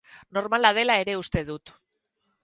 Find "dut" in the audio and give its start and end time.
1.49-1.73